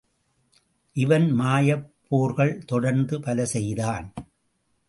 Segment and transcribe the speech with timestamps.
[0.95, 4.13] இவன் மாயப்போர்கள் தொடர்ந்து பல செய்தான்.